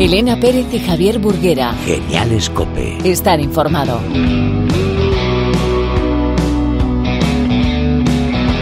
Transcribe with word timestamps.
Elena 0.00 0.40
Pérez 0.40 0.66
y 0.72 0.78
Javier 0.78 1.18
Burguera. 1.18 1.74
Genial 1.84 2.32
Escope. 2.32 2.98
Estar 3.04 3.38
informado. 3.38 4.00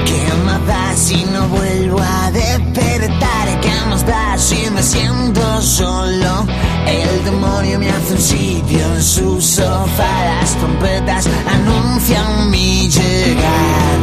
¿Qué 0.05 0.35
más 0.45 0.67
da 0.67 0.97
si 0.97 1.25
no 1.33 1.47
vuelvo 1.49 2.01
a 2.01 2.33
despertar? 2.33 3.61
¿Qué 3.61 3.71
más 3.89 4.05
da 4.05 4.37
si 4.37 4.69
me 4.71 4.83
siento 4.83 5.63
solo? 5.63 6.45
El 6.89 7.25
demonio 7.25 7.79
me 7.79 7.91
hace 7.91 8.15
un 8.15 8.21
sitio 8.21 8.79
en 8.95 9.03
su 9.03 9.41
sofá. 9.41 10.25
Las 10.41 10.57
trompetas 10.57 11.29
anuncian 11.47 12.51
mi 12.51 12.89
llegar. 12.89 13.99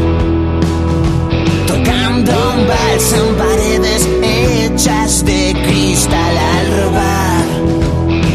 Tocando 1.65 2.31
un 2.55 2.67
vals 2.67 3.13
en 3.13 3.35
paredes 3.35 4.07
hechas 4.21 5.25
de 5.25 5.55
cristal 5.65 6.37
al 6.37 6.67
robar. 6.83 7.45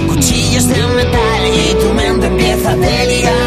Cuchillos 0.09 0.67
de 0.67 0.75
metal 0.75 1.43
y 1.47 1.75
tu 1.81 1.95
mente 1.95 2.27
empieza 2.27 2.71
a 2.73 2.77
delirar. 2.77 3.40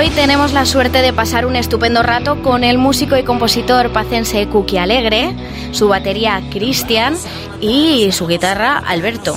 Hoy 0.00 0.08
tenemos 0.08 0.54
la 0.54 0.64
suerte 0.64 1.02
de 1.02 1.12
pasar 1.12 1.44
un 1.44 1.56
estupendo 1.56 2.02
rato 2.02 2.40
con 2.40 2.64
el 2.64 2.78
músico 2.78 3.18
y 3.18 3.22
compositor 3.22 3.92
pacense 3.92 4.48
Cookie 4.48 4.78
Alegre, 4.78 5.36
su 5.72 5.88
batería 5.88 6.40
Cristian 6.50 7.16
y 7.60 8.10
su 8.10 8.26
guitarra 8.26 8.78
Alberto. 8.78 9.36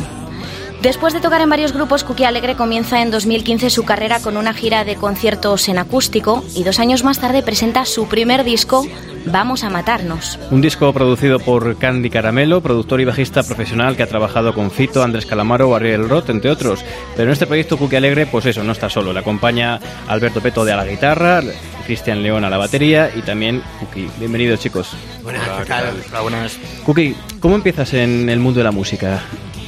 Después 0.84 1.14
de 1.14 1.22
tocar 1.22 1.40
en 1.40 1.50
varios 1.50 1.72
grupos, 1.72 2.04
Cookie 2.04 2.26
Alegre 2.26 2.56
comienza 2.58 3.02
en 3.02 3.10
2015 3.10 3.70
su 3.70 3.86
carrera 3.86 4.20
con 4.20 4.36
una 4.36 4.54
gira 4.54 4.84
de 4.84 4.98
conciertos 4.98 5.70
en 5.70 5.78
acústico 5.78 6.44
y 6.56 6.66
dos 6.66 6.78
años 6.78 7.06
más 7.06 7.20
tarde 7.20 7.42
presenta 7.42 7.86
su 7.86 8.10
primer 8.10 8.44
disco, 8.44 8.86
Vamos 9.26 9.64
a 9.64 9.70
Matarnos. 9.70 10.38
Un 10.52 10.60
disco 10.60 10.92
producido 10.92 11.40
por 11.40 11.78
Candy 11.78 12.10
Caramelo, 12.10 12.60
productor 12.60 13.00
y 13.00 13.06
bajista 13.06 13.44
profesional 13.44 13.96
que 13.96 14.04
ha 14.04 14.08
trabajado 14.08 14.54
con 14.54 14.72
Fito, 14.72 15.02
Andrés 15.02 15.26
Calamaro 15.26 15.70
o 15.70 15.76
Ariel 15.76 16.10
Roth, 16.10 16.30
entre 16.30 16.52
otros. 16.52 16.84
Pero 17.16 17.30
en 17.30 17.32
este 17.32 17.48
proyecto 17.48 17.78
Cookie 17.78 17.96
Alegre, 17.96 18.26
pues 18.26 18.46
eso, 18.46 18.62
no 18.66 18.74
está 18.74 18.90
solo. 18.90 19.14
Le 19.14 19.20
acompaña 19.20 19.80
Alberto 20.10 20.42
Peto 20.42 20.66
de 20.66 20.74
a 20.74 20.76
la 20.76 20.86
guitarra, 20.86 21.42
Cristian 21.86 22.22
León 22.22 22.44
a 22.44 22.50
la 22.50 22.58
batería 22.58 23.10
y 23.16 23.22
también 23.22 23.64
Cookie. 23.80 24.10
Bienvenidos, 24.20 24.60
chicos. 24.60 24.90
Buenas, 25.22 25.48
¿qué 25.60 25.66
tal? 25.66 25.94
Hola, 26.10 26.22
buenas. 26.22 26.60
Cookie, 26.86 27.16
¿cómo 27.40 27.56
empiezas 27.56 27.94
en 27.94 28.28
el 28.28 28.40
mundo 28.40 28.60
de 28.60 28.66
la 28.66 28.72
música? 28.72 29.24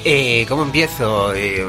Eh, 0.05 0.45
¿Cómo 0.47 0.63
empiezo? 0.63 1.33
Eh, 1.33 1.65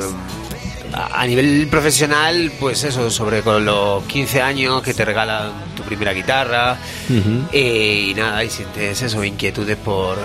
a 0.93 1.27
nivel 1.27 1.69
profesional, 1.71 2.53
pues 2.61 2.84
eso, 2.84 3.11
sobre 3.11 3.43
con 3.43 3.65
los 3.65 4.05
15 4.05 4.41
años 4.41 4.83
que 4.83 4.94
te 4.94 5.05
regalan 5.05 5.53
tu 5.75 5.83
primera 5.83 6.12
guitarra 6.12 6.78
eh, 7.53 8.06
y 8.11 8.15
nada, 8.15 8.43
y 8.44 8.50
sientes 8.50 9.03
eso, 9.03 9.22
inquietudes 9.25 9.77
por, 9.77 10.16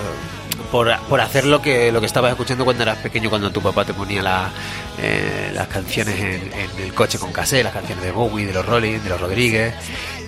por, 0.70 0.96
por 1.08 1.20
hacer 1.20 1.44
lo 1.44 1.60
que, 1.60 1.92
lo 1.92 2.00
que 2.00 2.06
estabas 2.06 2.30
escuchando 2.30 2.64
cuando 2.64 2.84
eras 2.84 2.98
pequeño, 2.98 3.28
cuando 3.28 3.50
tu 3.50 3.60
papá 3.60 3.84
te 3.84 3.92
ponía 3.92 4.22
la, 4.22 4.50
eh, 4.98 5.50
las 5.52 5.68
canciones 5.68 6.18
en, 6.18 6.52
en 6.52 6.84
el 6.84 6.94
coche 6.94 7.18
con 7.18 7.32
cassette, 7.32 7.64
las 7.64 7.74
canciones 7.74 8.04
de 8.04 8.10
Bowie, 8.12 8.46
de 8.46 8.54
los 8.54 8.64
Rolling, 8.64 9.00
de 9.00 9.08
los 9.08 9.20
Rodríguez. 9.20 9.74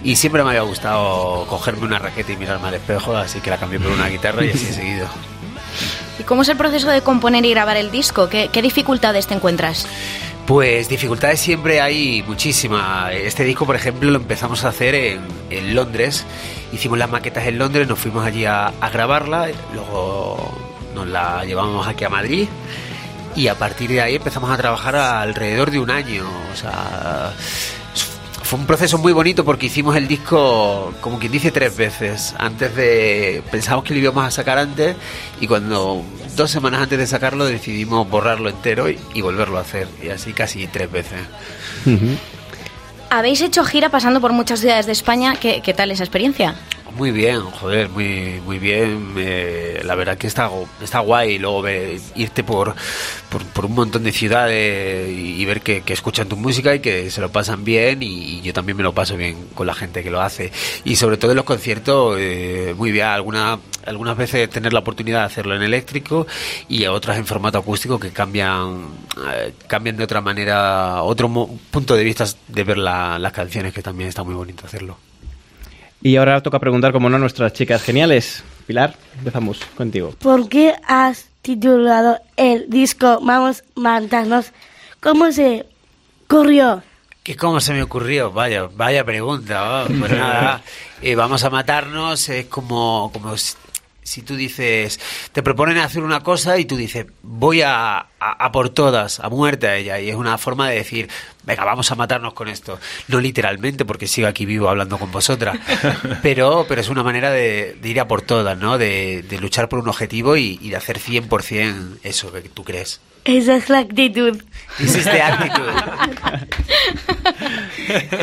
Y 0.03 0.16
siempre 0.16 0.42
me 0.42 0.50
había 0.50 0.62
gustado 0.62 1.47
cogerme 1.48 1.84
una 1.86 1.98
raqueta 1.98 2.32
y 2.32 2.36
mirarme 2.36 2.69
al 2.69 2.75
espejo, 2.75 3.16
así 3.16 3.41
que 3.41 3.48
la 3.48 3.56
cambié 3.56 3.78
por 3.80 3.92
una 3.92 4.09
guitarra 4.09 4.44
y 4.44 4.50
así 4.50 4.66
he 4.69 4.72
seguido. 4.72 5.06
¿Y 6.19 6.22
cómo 6.22 6.42
es 6.42 6.48
el 6.48 6.56
proceso 6.56 6.88
de 6.88 7.02
componer 7.02 7.44
y 7.44 7.50
grabar 7.50 7.76
el 7.76 7.91
disco? 7.91 8.28
¿Qué, 8.28 8.48
dificultades 8.62 9.26
te 9.26 9.34
encuentras? 9.34 9.86
Pues 10.47 10.88
dificultades 10.88 11.41
siempre 11.41 11.80
hay 11.80 12.22
muchísimas. 12.22 13.12
Este 13.12 13.44
disco, 13.44 13.66
por 13.66 13.76
ejemplo, 13.76 14.10
lo 14.10 14.19
empezamos 14.19 14.64
a 14.64 14.69
hacer 14.69 14.94
en, 14.94 15.20
en 15.50 15.74
Londres. 15.74 16.24
Hicimos 16.72 16.98
las 16.98 17.10
maquetas 17.10 17.47
en 17.47 17.58
Londres, 17.58 17.88
nos 17.88 17.98
fuimos 17.98 18.24
allí 18.24 18.44
a, 18.44 18.69
a 18.69 18.91
grabarla, 18.91 19.48
luego 19.72 20.53
nos 20.94 21.08
la 21.08 21.44
llevamos 21.44 21.86
aquí 21.88 22.04
a 22.04 22.08
Madrid 22.08 22.47
y 23.36 23.48
a 23.48 23.56
partir 23.56 23.91
de 23.91 24.00
ahí 24.00 24.16
empezamos 24.16 24.50
a 24.50 24.56
trabajar 24.56 24.97
alrededor 24.97 25.70
de 25.70 25.80
un 25.80 25.91
año. 25.91 26.24
O 26.53 26.56
sea, 26.56 27.32
fue 28.54 28.60
un 28.60 28.66
proceso 28.69 28.98
muy 28.98 29.12
bonito 29.12 29.44
porque 29.44 29.66
hicimos 29.66 29.97
el 29.97 30.06
disco, 30.06 30.94
como 31.00 31.19
quien 31.19 31.32
dice, 31.32 31.50
tres 31.50 31.76
veces. 31.76 32.37
Antes 32.38 32.76
de. 32.76 33.42
Pensamos 33.50 33.82
que 33.82 33.94
lo 33.94 33.98
íbamos 33.98 34.25
a 34.25 34.31
sacar 34.31 34.59
antes 34.59 34.94
y 35.41 35.48
cuando. 35.48 36.04
Dos 36.37 36.53
semanas 36.53 36.82
antes 36.82 36.98
de 36.98 37.06
sacarlo 37.06 37.47
decidimos 37.47 38.09
borrarlo 38.09 38.48
entero 38.48 38.88
y, 38.88 38.98
y 39.12 39.22
volverlo 39.22 39.59
a 39.59 39.62
hacer. 39.62 39.88
Y 40.03 40.10
así 40.10 40.32
casi 40.32 40.69
tres 40.69 40.91
veces. 40.91 41.19
Habéis 43.10 43.41
hecho 43.41 43.65
gira 43.65 43.88
pasando 43.88 44.20
por 44.20 44.32
muchas 44.32 44.60
ciudades 44.60 44.86
de 44.86 44.92
España. 44.92 45.34
¿Qué, 45.34 45.60
qué 45.60 45.75
tal 45.75 45.91
esa 45.91 46.04
experiencia? 46.04 46.54
Muy 46.97 47.10
bien, 47.10 47.41
joder, 47.41 47.88
muy 47.88 48.41
muy 48.44 48.59
bien. 48.60 49.15
eh, 49.16 49.81
la 49.84 49.97
verdad 49.97 50.16
que 50.16 50.28
está, 50.28 50.49
está 50.81 51.00
guay 51.00 51.38
luego 51.38 51.60
ver- 51.62 51.99
irte 52.15 52.44
por, 52.44 52.72
por, 53.53 53.65
un 53.65 53.75
montón 53.75 54.05
de 54.05 54.12
ciudades 54.12 55.10
y, 55.10 55.44
ver 55.44 55.60
que, 55.60 55.83
escuchan 55.88 56.28
tu 56.28 56.37
música 56.37 56.72
y 56.72 56.78
que 56.81 57.10
se 57.10 57.21
lo 57.21 57.33
pasan 57.33 57.65
bien 57.65 58.00
y, 58.03 58.06
y 58.38 58.43
yo 58.43 58.53
también 58.53 58.77
me 58.77 58.84
lo 58.84 58.93
paso 58.94 59.16
bien 59.16 59.49
con 59.56 59.66
la 59.66 59.75
gente 59.75 60.04
que 60.04 60.10
lo 60.10 60.21
hace. 60.21 60.53
Y 60.84 60.94
sobre 60.94 61.16
todo 61.16 61.33
en 61.33 61.37
los 61.38 61.44
conciertos, 61.47 62.16
eh, 62.21 62.75
muy 62.77 62.93
bien. 62.93 63.06
Alguna, 63.06 63.59
algunas 63.87 64.16
veces 64.16 64.49
tener 64.50 64.72
la 64.72 64.78
oportunidad 64.81 65.21
de 65.21 65.25
hacerlo 65.27 65.56
en 65.56 65.62
eléctrico 65.62 66.28
y 66.69 66.87
otras 66.87 67.19
en 67.19 67.27
formato 67.27 67.59
acústico 67.59 67.99
que 67.99 68.10
cambian, 68.10 68.87
eh, 69.33 69.53
cambian 69.66 69.97
de 69.97 70.04
otra 70.04 70.21
manera, 70.21 71.03
otro 71.03 71.28
mo- 71.28 71.59
punto 71.72 71.97
de 71.97 72.04
vista 72.04 72.25
de 72.47 72.62
ver 72.62 72.78
la- 72.78 73.19
las 73.19 73.33
canciones 73.33 73.72
que 73.75 73.83
también 73.83 74.09
está 74.09 74.22
muy 74.22 74.34
bonito 74.34 74.65
hacerlo. 74.66 74.97
Y 76.04 76.16
ahora 76.16 76.42
toca 76.42 76.59
preguntar, 76.59 76.92
como 76.92 77.09
no, 77.09 77.16
a 77.16 77.19
nuestras 77.19 77.54
chicas 77.54 77.82
geniales. 77.82 78.44
Pilar, 78.66 78.94
empezamos 79.16 79.59
contigo. 79.75 80.15
¿Por 80.20 80.50
qué 80.50 80.75
has 80.87 81.31
titulado 81.41 82.19
el 82.37 82.69
disco 82.69 83.20
Vamos 83.22 83.65
a 83.75 83.81
matarnos? 83.81 84.53
¿Cómo 85.00 85.32
se 85.32 85.65
ocurrió? 86.26 86.82
¿Qué 87.22 87.37
cómo 87.37 87.59
se 87.59 87.72
me 87.72 87.82
ocurrió? 87.82 88.31
Vaya, 88.31 88.69
vaya 88.76 89.03
pregunta. 89.03 89.84
oh, 89.84 89.87
Pues 89.87 90.12
nada, 90.19 90.60
eh, 91.00 91.15
vamos 91.15 91.42
a 91.42 91.48
matarnos. 91.48 92.28
Es 92.28 92.44
como, 92.48 93.10
como 93.10 93.34
si, 94.04 94.22
tú 94.22 94.37
dices, 94.37 95.00
te 95.32 95.42
proponen 95.42 95.78
hacer 95.78 96.03
una 96.03 96.20
cosa 96.20 96.59
y 96.59 96.65
tú 96.66 96.76
dices, 96.76 97.06
voy 97.22 97.62
a, 97.62 97.97
a- 97.98 98.06
a 98.20 98.53
por 98.53 98.69
todas, 98.70 99.19
a 99.20 99.28
muerte 99.28 99.66
a 99.66 99.76
ella. 99.76 99.98
Y 100.00 100.10
es 100.10 100.15
una 100.16 100.38
forma 100.38 100.69
de 100.69 100.76
decir, 100.76 101.09
venga, 101.42 101.65
vamos 101.65 101.91
a 101.91 101.94
matarnos 101.97 102.34
con 102.34 102.48
esto. 102.48 102.78
No 103.09 103.20
literalmente, 103.20 103.84
porque 103.84 104.06
sigo 104.06 104.28
aquí 104.28 104.47
vivo 104.47 104.69
hablando 104.69 104.98
con 104.98 105.10
vosotras. 105.10 105.59
Pero, 106.22 106.65
pero 106.68 106.80
es 106.80 106.89
una 106.89 107.03
manera 107.03 107.30
de, 107.30 107.77
de 107.80 107.89
ir 107.89 107.98
a 108.01 108.06
por 108.09 108.22
todas, 108.22 108.56
¿no? 108.59 108.78
De, 108.78 109.22
de 109.28 109.39
luchar 109.39 109.68
por 109.68 109.78
un 109.80 109.89
objetivo 109.89 110.36
y, 110.36 110.59
y 110.62 110.71
de 110.71 110.77
hacer 110.77 110.98
100% 110.98 111.98
eso 112.03 112.33
que 112.33 112.41
tú 112.42 112.62
crees. 112.65 113.01
Esa 113.24 113.56
es 113.56 113.68
la 113.71 113.78
actitud. 113.80 114.42
Hiciste 114.78 115.21
actitud. 115.22 115.66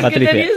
Patricia. 0.00 0.48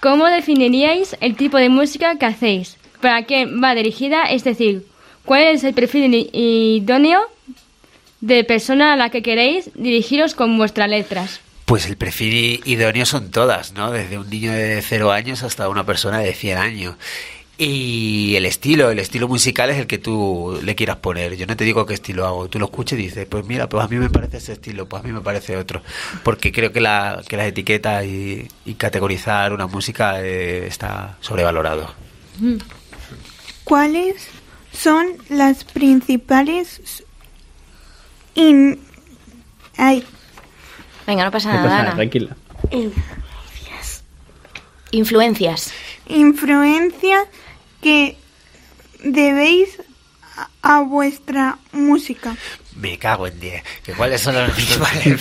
¿Cómo 0.00 0.26
definiríais 0.26 1.16
el 1.20 1.36
tipo 1.36 1.56
de 1.58 1.68
música 1.68 2.16
que 2.18 2.26
hacéis? 2.26 2.76
¿Para 3.04 3.24
qué 3.24 3.44
va 3.44 3.74
dirigida? 3.74 4.22
Es 4.24 4.44
decir, 4.44 4.86
¿cuál 5.26 5.42
es 5.42 5.62
el 5.62 5.74
perfil 5.74 6.30
idóneo 6.32 7.20
de 8.22 8.44
persona 8.44 8.94
a 8.94 8.96
la 8.96 9.10
que 9.10 9.22
queréis 9.22 9.68
dirigiros 9.74 10.34
con 10.34 10.56
vuestras 10.56 10.88
letras? 10.88 11.42
Pues 11.66 11.84
el 11.84 11.98
perfil 11.98 12.62
idóneo 12.64 13.04
son 13.04 13.30
todas, 13.30 13.74
¿no? 13.74 13.90
Desde 13.90 14.16
un 14.16 14.30
niño 14.30 14.52
de 14.52 14.80
cero 14.80 15.12
años 15.12 15.42
hasta 15.42 15.68
una 15.68 15.84
persona 15.84 16.20
de 16.20 16.32
100 16.32 16.56
años. 16.56 16.94
Y 17.58 18.36
el 18.36 18.46
estilo, 18.46 18.90
el 18.90 18.98
estilo 18.98 19.28
musical 19.28 19.68
es 19.68 19.76
el 19.76 19.86
que 19.86 19.98
tú 19.98 20.58
le 20.64 20.74
quieras 20.74 20.96
poner. 20.96 21.36
Yo 21.36 21.46
no 21.46 21.58
te 21.58 21.64
digo 21.64 21.84
qué 21.84 21.92
estilo 21.92 22.26
hago. 22.26 22.48
Tú 22.48 22.58
lo 22.58 22.64
escuches 22.64 22.98
y 22.98 23.02
dices, 23.02 23.26
pues 23.26 23.44
mira, 23.44 23.68
pues 23.68 23.84
a 23.84 23.88
mí 23.88 23.96
me 23.96 24.08
parece 24.08 24.38
ese 24.38 24.54
estilo, 24.54 24.88
pues 24.88 25.04
a 25.04 25.06
mí 25.06 25.12
me 25.12 25.20
parece 25.20 25.58
otro. 25.58 25.82
Porque 26.22 26.52
creo 26.52 26.72
que, 26.72 26.80
la, 26.80 27.22
que 27.28 27.36
las 27.36 27.48
etiquetas 27.48 28.06
y, 28.06 28.48
y 28.64 28.74
categorizar 28.76 29.52
una 29.52 29.66
música 29.66 30.22
eh, 30.22 30.66
está 30.66 31.18
sobrevalorado. 31.20 31.92
¿Cuáles 33.64 34.26
son 34.72 35.06
las 35.28 35.64
principales 35.64 37.02
in- 38.34 38.80
ay, 39.76 40.04
Venga, 41.06 41.24
no 41.24 41.30
pasa 41.30 41.48
No 41.48 41.54
nada, 41.56 41.68
pasa 41.68 41.80
Ana. 41.80 41.94
tranquila. 41.94 42.36
Influencias. 44.90 45.72
influencias 46.06 47.26
que 47.82 48.16
debéis 49.02 49.78
a, 50.62 50.80
vuestra 50.80 51.58
música? 51.72 52.36
Me 52.76 52.98
cago 52.98 53.26
en 53.26 53.38
10. 53.40 53.62
¿Que 53.84 53.92
¿Cuáles 53.92 54.20
son 54.22 54.34
los 54.34 54.50
principales? 54.54 55.20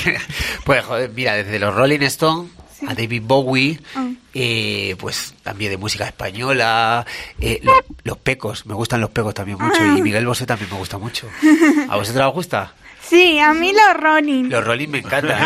pues 0.64 0.86
joder, 0.86 1.10
mira, 1.12 1.34
desde 1.36 1.60
los 1.60 1.74
Rolling 1.76 2.02
Stones 2.02 2.52
a 2.88 2.94
David 2.94 3.22
Bowie, 3.26 3.80
Ah. 3.96 4.10
eh, 4.34 4.96
pues 5.00 5.34
también 5.44 5.72
de 5.72 5.78
música 5.78 6.06
española, 6.06 7.06
eh, 7.40 7.60
los, 7.64 7.76
los 8.04 8.18
pecos, 8.18 8.66
me 8.66 8.74
gustan 8.74 9.02
los 9.02 9.10
pecos 9.12 9.34
también 9.34 9.58
mucho, 9.60 9.84
y 9.86 10.02
Miguel 10.02 10.26
Bosé 10.26 10.46
también 10.46 10.70
me 10.72 10.78
gusta 10.78 10.98
mucho. 10.98 11.28
¿A 11.90 11.96
vosotros 11.96 12.28
os 12.28 12.34
gusta? 12.34 12.74
Sí, 13.08 13.38
a 13.40 13.54
mí 13.54 13.74
los 13.74 14.02
Rolling. 14.02 14.46
Los 14.46 14.64
Rolling 14.66 14.88
me 14.88 15.00
encantan. 15.00 15.38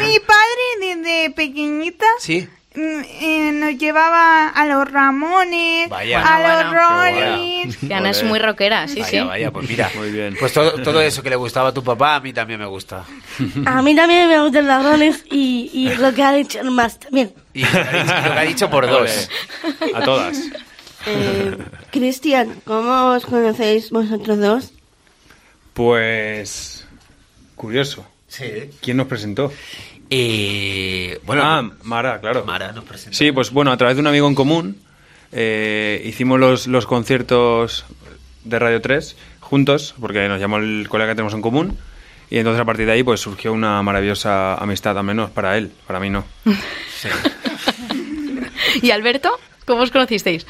Mi 0.00 0.18
padre 0.18 0.94
desde 0.96 1.30
pequeñita 1.30 2.04
¿Sí? 2.18 2.48
Mm, 2.74 3.00
eh, 3.20 3.50
nos 3.52 3.76
llevaba 3.78 4.48
a 4.48 4.66
los 4.66 4.90
Ramones, 4.90 5.88
Vaya. 5.88 6.20
a 6.20 6.38
Bueno, 6.40 6.54
los 6.54 6.72
bueno. 6.72 7.20
Rolling. 7.36 7.72
Que 7.88 7.94
Ana 7.94 8.10
es 8.10 8.22
muy 8.24 8.38
rockera, 8.38 8.86
sí, 8.88 9.00
vaya, 9.00 9.10
sí. 9.22 9.26
vaya, 9.26 9.50
pues 9.50 9.68
mira. 9.68 9.90
Muy 9.96 10.10
bien. 10.10 10.36
Pues 10.38 10.52
todo, 10.52 10.72
todo 10.82 11.00
eso 11.00 11.22
que 11.22 11.30
le 11.30 11.36
gustaba 11.36 11.70
a 11.70 11.74
tu 11.74 11.82
papá, 11.84 12.16
a 12.16 12.20
mí 12.20 12.32
también 12.32 12.60
me 12.60 12.66
gusta. 12.66 13.04
A 13.66 13.82
mí 13.82 13.94
también 13.96 14.28
me 14.28 14.40
gustan 14.40 14.66
los 14.66 14.84
roles 14.84 15.24
y, 15.30 15.70
y 15.72 15.94
lo 15.96 16.12
que 16.14 16.22
ha 16.22 16.32
dicho 16.32 16.62
más 16.64 16.98
también. 17.00 17.32
Y 17.54 17.62
lo 17.64 17.70
que 17.70 17.78
ha 17.78 17.92
dicho, 18.02 18.14
y 18.14 18.28
lo 18.28 18.32
que 18.34 18.38
ha 18.38 18.42
dicho 18.42 18.70
por 18.70 18.86
dos. 18.88 19.28
A 19.94 20.00
todas. 20.02 20.38
Eh, 21.06 21.56
Cristian, 21.90 22.60
¿cómo 22.64 23.12
os 23.12 23.24
conocéis 23.24 23.90
vosotros 23.90 24.38
dos? 24.38 24.72
Pues. 25.72 26.86
Curioso. 27.56 28.06
Sí. 28.28 28.70
¿Quién 28.80 28.96
nos 28.98 29.06
presentó? 29.06 29.52
Eh, 30.10 31.20
bueno, 31.24 31.42
ah, 31.44 31.70
Mara, 31.84 32.20
claro. 32.20 32.44
Mara 32.44 32.72
nos 32.72 32.84
presentó. 32.84 33.16
Sí, 33.16 33.30
pues 33.30 33.52
bueno, 33.52 33.70
a 33.70 33.76
través 33.76 33.96
de 33.96 34.00
un 34.00 34.08
amigo 34.08 34.26
en 34.26 34.34
común 34.34 34.76
eh, 35.32 36.02
hicimos 36.04 36.40
los, 36.40 36.66
los 36.66 36.86
conciertos 36.86 37.84
de 38.44 38.58
Radio 38.58 38.80
3 38.80 39.16
juntos, 39.38 39.94
porque 40.00 40.28
nos 40.28 40.40
llamó 40.40 40.58
el 40.58 40.86
colega 40.88 41.12
que 41.12 41.16
tenemos 41.16 41.34
en 41.34 41.42
común, 41.42 41.78
y 42.30 42.38
entonces 42.38 42.60
a 42.60 42.64
partir 42.64 42.86
de 42.86 42.92
ahí 42.92 43.02
pues 43.02 43.20
surgió 43.20 43.52
una 43.52 43.82
maravillosa 43.82 44.54
amistad, 44.54 44.98
al 44.98 45.04
menos 45.04 45.30
para 45.30 45.56
él, 45.56 45.70
para 45.86 46.00
mí 46.00 46.10
no. 46.10 46.24
¿Y 48.82 48.90
Alberto? 48.90 49.30
¿Cómo 49.66 49.82
os 49.82 49.90
conocisteis? 49.90 50.46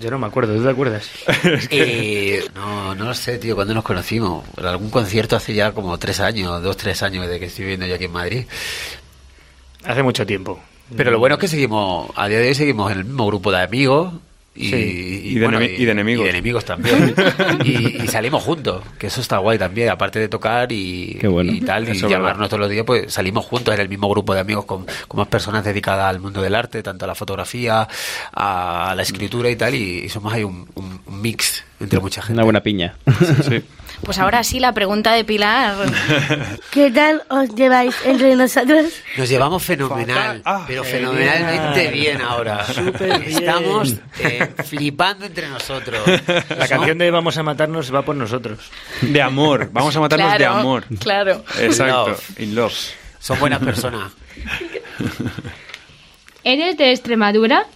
Yo 0.00 0.10
no 0.10 0.18
me 0.18 0.26
acuerdo, 0.26 0.54
¿tú 0.54 0.62
te 0.62 0.70
acuerdas? 0.70 1.10
Eh, 1.70 2.44
no, 2.54 2.94
no 2.94 3.04
lo 3.06 3.14
sé, 3.14 3.38
tío, 3.38 3.54
¿cuándo 3.54 3.74
nos 3.74 3.84
conocimos? 3.84 4.44
En 4.56 4.66
algún 4.66 4.90
concierto 4.90 5.36
hace 5.36 5.54
ya 5.54 5.72
como 5.72 5.98
tres 5.98 6.20
años, 6.20 6.62
dos, 6.62 6.76
tres 6.76 7.02
años 7.02 7.26
desde 7.26 7.40
que 7.40 7.46
estoy 7.46 7.64
viviendo 7.64 7.86
yo 7.86 7.94
aquí 7.96 8.04
en 8.04 8.12
Madrid. 8.12 8.44
Hace 9.84 10.02
mucho 10.02 10.26
tiempo. 10.26 10.60
Pero 10.96 11.10
lo 11.10 11.18
bueno 11.18 11.34
es 11.34 11.40
que 11.40 11.48
seguimos, 11.48 12.10
a 12.14 12.28
día 12.28 12.38
de 12.38 12.48
hoy 12.48 12.54
seguimos 12.54 12.90
en 12.92 12.98
el 12.98 13.04
mismo 13.04 13.26
grupo 13.26 13.50
de 13.50 13.62
amigos. 13.62 14.14
Y, 14.60 14.70
Sí, 14.70 15.20
y 15.24 15.34
de 15.38 15.48
enemi- 15.48 15.78
y 15.78 15.84
de 15.84 15.92
enemigos. 15.92 16.22
Y 16.22 16.24
de 16.24 16.30
enemigos 16.30 16.64
también. 16.64 17.14
y, 17.64 18.08
salimos 18.08 18.42
juntos, 18.42 18.82
que 18.98 19.06
eso 19.06 19.20
está 19.20 19.38
guay 19.38 19.56
también, 19.58 19.88
aparte 19.90 20.18
de 20.18 20.28
tocar 20.28 20.72
y, 20.72 21.18
bueno. 21.22 21.52
y 21.52 21.60
tal, 21.60 21.88
y 21.88 21.96
llamarnos 21.96 22.48
todos 22.48 22.60
los 22.60 22.70
días, 22.70 22.84
pues 22.84 23.12
salimos 23.12 23.44
juntos 23.46 23.72
en 23.74 23.80
el 23.80 23.88
mismo 23.88 24.08
grupo 24.10 24.34
de 24.34 24.40
amigos 24.40 24.64
con, 24.64 24.84
con 25.06 25.18
más 25.18 25.28
personas 25.28 25.64
dedicadas 25.64 26.06
al 26.06 26.18
mundo 26.20 26.42
del 26.42 26.54
arte, 26.56 26.82
tanto 26.82 27.04
a 27.04 27.08
la 27.08 27.14
fotografía, 27.14 27.86
a 28.32 28.94
la 28.96 29.02
escritura 29.02 29.48
y 29.50 29.56
tal, 29.56 29.74
y, 29.74 30.00
y 30.04 30.08
somos 30.08 30.32
ahí 30.32 30.42
un, 30.44 30.68
un- 30.74 31.00
un 31.06 31.20
mix 31.22 31.64
entre 31.80 32.00
mucha 32.00 32.20
gente. 32.22 32.34
Una 32.34 32.44
buena 32.44 32.62
piña. 32.62 32.94
Sí. 33.48 33.62
Pues 34.04 34.18
ahora 34.18 34.44
sí, 34.44 34.60
la 34.60 34.72
pregunta 34.72 35.12
de 35.12 35.24
Pilar. 35.24 35.74
¿Qué 36.70 36.88
tal 36.92 37.24
os 37.28 37.52
lleváis 37.56 37.96
entre 38.04 38.36
nosotros? 38.36 38.92
Nos 39.16 39.28
llevamos 39.28 39.60
fenomenal. 39.64 40.40
Ah, 40.44 40.64
pero 40.68 40.84
fenomenalmente 40.84 41.88
bien 41.90 42.22
ahora. 42.22 42.64
Súper 42.64 43.18
bien. 43.18 43.38
Estamos 43.38 43.94
eh, 44.20 44.54
flipando 44.64 45.26
entre 45.26 45.48
nosotros. 45.48 46.00
La 46.56 46.68
canción 46.68 46.96
de 46.98 47.10
Vamos 47.10 47.36
a 47.38 47.42
matarnos 47.42 47.92
va 47.92 48.02
por 48.02 48.14
nosotros. 48.14 48.70
De 49.00 49.20
amor, 49.20 49.68
vamos 49.72 49.96
a 49.96 50.00
matarnos 50.00 50.30
de 50.32 50.38
Claro, 50.38 50.54
amor. 50.54 50.84
Claro. 51.00 51.44
Exacto, 51.58 52.10
Love. 52.10 52.40
in 52.40 52.54
love. 52.54 52.74
Son 53.18 53.40
buenas 53.40 53.58
personas. 53.60 54.12
¿Eres 56.44 56.76
de 56.76 56.92
Extremadura? 56.92 57.66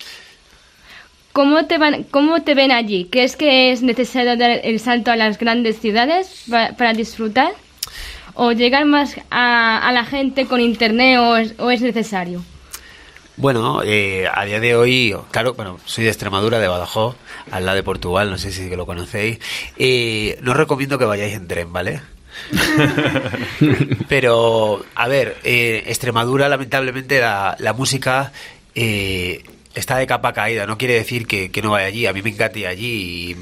¿Cómo 1.33 1.65
te, 1.67 1.79
van, 1.79 2.05
¿Cómo 2.05 2.43
te 2.43 2.55
ven 2.55 2.71
allí? 2.73 3.09
¿Crees 3.11 3.37
que 3.37 3.73
es 3.73 3.83
necesario 3.83 4.37
dar 4.37 4.61
el 4.65 4.79
salto 4.81 5.11
a 5.11 5.17
las 5.17 5.39
grandes 5.39 5.79
ciudades 5.81 6.45
pa- 6.51 6.73
para, 6.77 6.93
disfrutar? 6.93 7.53
¿O 8.35 8.53
llegar 8.53 8.85
más 8.85 9.17
a, 9.31 9.79
a 9.87 9.93
la 9.93 10.05
gente 10.05 10.47
con 10.47 10.61
internet 10.61 11.19
o 11.19 11.37
es, 11.37 11.55
o 11.59 11.71
es 11.71 11.81
necesario? 11.81 12.43
Bueno, 13.37 13.83
eh, 13.83 14.27
a 14.33 14.45
día 14.45 14.61
de 14.61 14.77
hoy, 14.77 15.17
claro, 15.31 15.55
bueno, 15.55 15.79
soy 15.87 16.05
de 16.05 16.11
Extremadura, 16.11 16.59
de 16.61 16.69
Badajoz, 16.69 17.17
al 17.51 17.65
lado 17.65 17.77
de 17.77 17.83
Portugal, 17.83 18.31
no 18.31 18.37
sé 18.37 18.53
si 18.53 18.69
lo 18.69 18.85
conocéis. 18.85 19.39
Eh, 19.79 20.39
no 20.43 20.51
os 20.51 20.57
recomiendo 20.57 20.99
que 20.99 21.07
vayáis 21.07 21.35
en 21.35 21.49
tren, 21.49 21.73
¿vale? 21.73 22.03
Pero, 24.09 24.85
a 24.95 25.09
ver, 25.09 25.37
eh, 25.45 25.85
Extremadura, 25.87 26.49
lamentablemente, 26.49 27.21
la, 27.21 27.57
la 27.59 27.73
música 27.73 28.33
eh, 28.75 29.43
está 29.75 29.97
de 29.97 30.07
capa 30.07 30.33
caída. 30.33 30.67
No 30.67 30.79
quiere 30.79 30.95
decir 30.95 31.27
que, 31.27 31.51
no 31.63 31.71
vaya 31.71 31.87
allí. 31.87 32.07
A 32.07 32.13
mí 32.13 32.23
me 32.23 32.31
encanta 32.31 32.59
ir 32.59 32.67
allí 32.67 33.31
y 33.31 33.37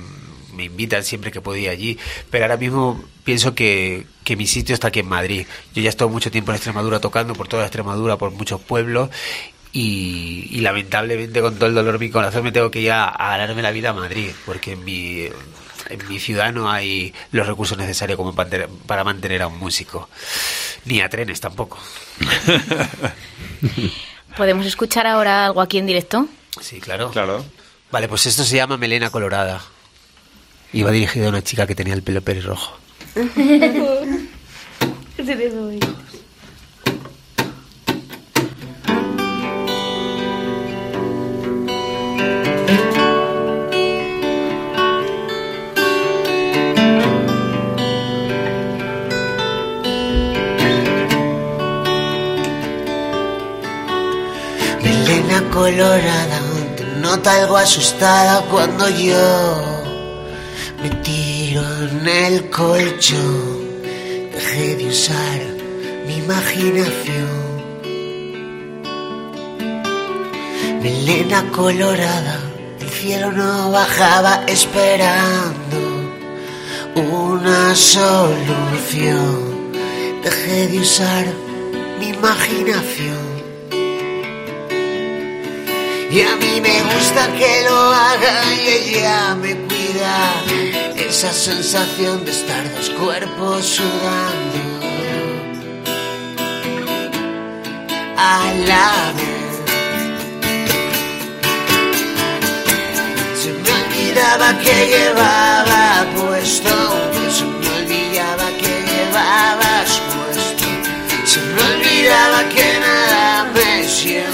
me 0.54 0.64
invitan 0.64 1.04
siempre 1.04 1.30
que 1.30 1.40
ir 1.58 1.68
allí. 1.68 1.98
Pero 2.30 2.44
ahora 2.44 2.56
mismo 2.56 3.02
pienso 3.24 3.54
que, 3.54 4.06
mi 4.36 4.46
sitio 4.46 4.74
está 4.74 4.88
aquí 4.88 5.00
en 5.00 5.08
Madrid. 5.08 5.46
Yo 5.74 5.82
ya 5.82 5.88
he 5.88 5.90
estado 5.90 6.08
mucho 6.08 6.30
tiempo 6.30 6.52
en 6.52 6.56
Extremadura 6.56 7.00
tocando 7.00 7.34
por 7.34 7.48
toda 7.48 7.64
Extremadura, 7.64 8.16
por 8.16 8.30
muchos 8.30 8.60
pueblos. 8.60 9.10
Y, 9.72 10.60
lamentablemente 10.60 11.40
con 11.40 11.54
todo 11.54 11.66
el 11.66 11.74
dolor 11.74 11.92
de 11.94 12.06
mi 12.06 12.10
corazón 12.10 12.42
me 12.42 12.52
tengo 12.52 12.70
que 12.70 12.80
ir 12.80 12.90
a, 12.90 13.08
a 13.08 13.36
ganarme 13.36 13.62
la 13.62 13.70
vida 13.70 13.90
a 13.90 13.92
Madrid, 13.92 14.30
porque 14.44 14.72
en 14.72 14.84
mi, 14.84 15.28
en 15.90 16.08
mi 16.08 16.18
ciudad 16.18 16.52
no 16.52 16.70
hay 16.70 17.14
los 17.32 17.46
recursos 17.46 17.78
necesarios 17.78 18.16
como 18.16 18.34
para 18.34 19.04
mantener 19.04 19.42
a 19.42 19.48
un 19.48 19.58
músico, 19.58 20.08
ni 20.84 21.00
a 21.00 21.08
trenes 21.08 21.40
tampoco. 21.40 21.78
¿Podemos 24.36 24.66
escuchar 24.66 25.06
ahora 25.06 25.46
algo 25.46 25.60
aquí 25.60 25.78
en 25.78 25.86
directo? 25.86 26.28
Sí, 26.60 26.80
claro. 26.80 27.10
Claro. 27.10 27.44
Vale, 27.90 28.08
pues 28.08 28.26
esto 28.26 28.44
se 28.44 28.56
llama 28.56 28.76
Melena 28.76 29.10
Colorada. 29.10 29.60
Y 30.72 30.82
va 30.82 30.90
dirigido 30.92 31.26
a 31.26 31.30
una 31.30 31.42
chica 31.42 31.66
que 31.66 31.74
tenía 31.74 31.94
el 31.94 32.02
pelo 32.02 32.22
pelirrojo. 32.22 32.78
colorada, 55.70 56.40
te 57.22 57.28
algo 57.30 57.56
asustada 57.56 58.42
cuando 58.50 58.88
yo 58.88 59.62
me 60.82 60.90
tiro 61.02 61.62
en 61.88 62.08
el 62.08 62.50
colchón. 62.50 63.82
Dejé 64.32 64.76
de 64.76 64.86
usar 64.88 65.40
mi 66.06 66.16
imaginación. 66.16 67.50
Melena 70.82 71.44
colorada, 71.52 72.40
el 72.80 72.88
cielo 72.88 73.30
no 73.32 73.70
bajaba 73.70 74.42
esperando 74.48 75.78
una 76.96 77.74
solución. 77.76 79.70
Dejé 80.24 80.68
de 80.68 80.80
usar 80.80 81.26
mi 82.00 82.08
imaginación. 82.08 83.29
Y 86.12 86.22
a 86.22 86.34
mí 86.34 86.60
me 86.60 86.82
gusta 86.92 87.32
que 87.38 87.62
lo 87.68 87.76
haga 87.76 88.54
y 88.56 88.68
ella 88.68 89.36
me 89.36 89.54
cuida. 89.54 90.42
Esa 90.96 91.32
sensación 91.32 92.24
de 92.24 92.32
estar 92.32 92.64
dos 92.74 92.90
cuerpos 92.90 93.64
sudando 93.64 94.80
a 98.16 98.52
la 98.66 99.12
vez. 99.16 99.54
Se 103.40 103.52
me 103.52 103.70
olvidaba 103.70 104.58
que 104.58 104.86
llevaba 104.88 106.04
puesto, 106.16 106.74
se 107.36 107.44
me 107.44 107.68
olvidaba 107.78 108.48
que 108.60 108.72
llevabas 108.90 110.00
puesto, 110.10 110.66
se 111.24 111.40
me 111.40 111.62
olvidaba 111.72 112.48
que 112.48 112.80
nada 112.80 113.44
me 113.54 113.88
sienta 113.88 114.29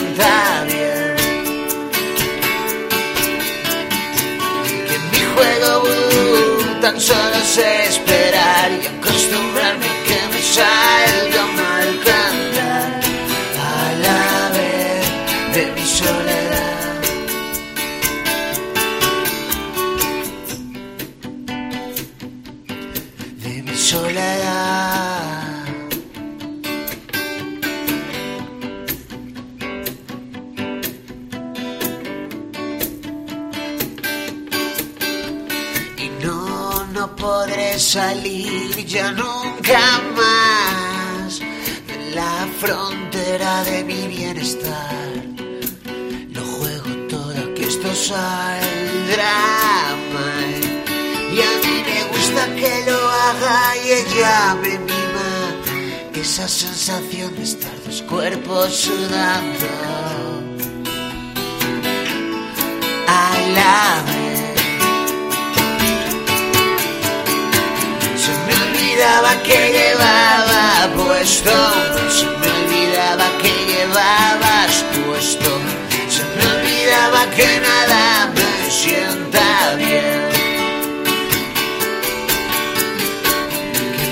tan 6.86 7.00
solo 7.00 7.40
sé 7.44 7.82
esperar 7.88 8.70
y 8.70 8.86
acostumbrarme 8.86 9.86
a 9.86 10.04
que 10.06 10.18
me 10.32 10.40
salga 10.40 10.95
saldrá 47.96 49.38
mal. 50.12 50.54
Y 51.32 51.40
a 51.40 51.52
mí 51.62 51.82
me 51.88 52.04
gusta 52.12 52.46
que 52.54 52.84
lo 52.90 52.98
haga 53.10 53.76
y 53.84 53.90
ella 53.92 54.54
me 54.62 54.78
mima. 54.78 55.30
Esa 56.14 56.48
sensación 56.48 57.34
de 57.36 57.42
estar 57.42 57.72
dos 57.84 58.02
cuerpos 58.02 58.74
sudando. 58.74 59.66
A 63.08 63.30
la 63.56 64.02
vez. 64.06 64.40
Se 68.22 68.32
me 68.46 68.54
olvidaba 68.64 69.42
que 69.42 69.58
llevaba 69.76 70.64
puesto. 70.96 71.56
Se 72.10 72.26
me 72.26 72.48
olvidaba 72.58 73.26
que 73.40 73.52
llevabas 73.70 74.84
puesto. 75.06 75.55
Que 77.34 77.60
nada 77.60 78.32
me 78.36 78.70
sienta 78.70 79.74
bien. 79.76 80.28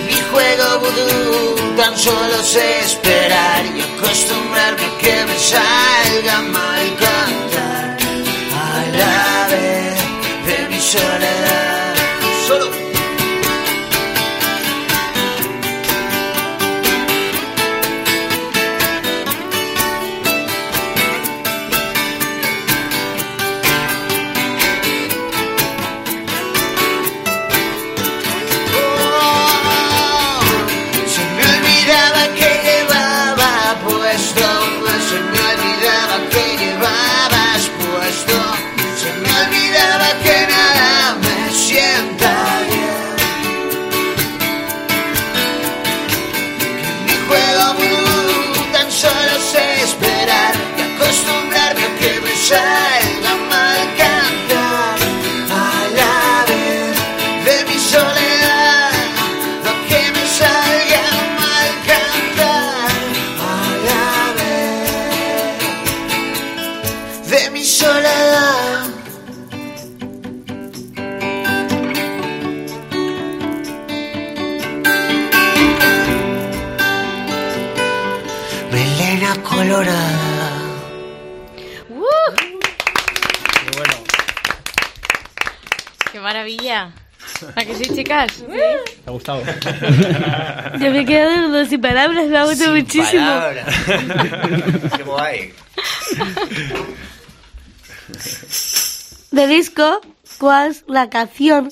Mi 0.06 0.20
juego 0.30 0.78
vudú 0.80 1.76
tan 1.76 1.96
solo 1.96 2.42
sé 2.42 2.80
esperar 2.80 3.83
¡Qué 86.14 86.20
maravilla! 86.20 86.92
¿A 87.56 87.64
que 87.64 87.74
sí, 87.74 87.92
chicas? 87.92 88.30
¿Te 88.36 89.08
ha 89.08 89.10
gustado? 89.10 89.42
Yo 90.78 90.90
me 90.92 91.00
he 91.00 91.04
quedado 91.04 91.66
sin 91.66 91.80
palabras, 91.80 92.28
me 92.28 92.38
ha 92.38 92.44
gustado 92.44 92.72
muchísimo. 92.76 93.26
Palabras. 93.26 93.66
Qué 94.96 95.02
guay. 95.02 95.52
De 99.32 99.46
disco, 99.48 100.00
¿cuál 100.38 100.70
es 100.70 100.84
la 100.86 101.10
canción 101.10 101.68